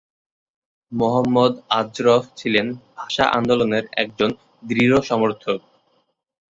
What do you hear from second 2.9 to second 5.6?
ভাষা আন্দোলনের একজন দৃঢ় সমর্থক।